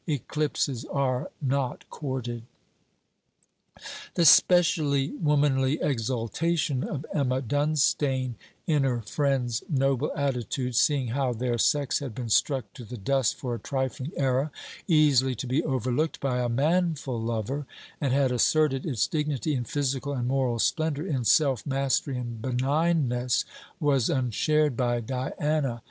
Eclipses 0.07 0.83
are 0.85 1.29
not 1.43 1.87
courted. 1.91 2.41
The 4.15 4.25
specially 4.25 5.11
womanly 5.11 5.79
exultation 5.79 6.83
of 6.83 7.05
Emma 7.13 7.39
Dunstane 7.39 8.33
in 8.65 8.81
her 8.83 9.01
friend's 9.01 9.61
noble 9.69 10.11
attitude, 10.15 10.73
seeing 10.75 11.09
how 11.09 11.33
their 11.33 11.59
sex 11.59 11.99
had 11.99 12.15
been 12.15 12.29
struck 12.29 12.73
to 12.73 12.83
the 12.83 12.97
dust 12.97 13.35
for 13.35 13.53
a 13.53 13.59
trifling 13.59 14.11
error, 14.17 14.49
easily 14.87 15.35
to 15.35 15.45
be 15.45 15.63
overlooked 15.63 16.19
by 16.19 16.39
a 16.39 16.49
manful 16.49 17.21
lover, 17.21 17.67
and 18.01 18.11
had 18.11 18.31
asserted 18.31 18.87
its 18.87 19.05
dignity 19.05 19.53
in 19.53 19.65
physical 19.65 20.13
and 20.13 20.27
moral 20.27 20.57
splendour, 20.57 21.05
in 21.05 21.23
self 21.25 21.63
mastery 21.63 22.17
and 22.17 22.41
benignness, 22.41 23.45
was 23.79 24.09
unshared 24.09 24.75
by 24.75 24.99
Diana. 24.99 25.79